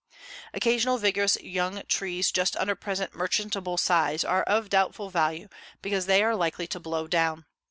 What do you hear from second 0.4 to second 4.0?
Occasional vigorous young trees just under present merchantable